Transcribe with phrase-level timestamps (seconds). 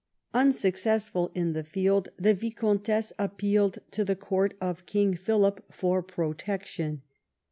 [0.33, 7.03] Unsuccessful in the field, the viscountess appealed to the court of King Philip for protection.